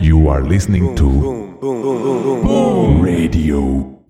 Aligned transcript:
You 0.00 0.28
are 0.28 0.42
listening 0.42 0.94
to 0.96 1.58
Boom 1.60 3.00
Radio. 3.00 4.03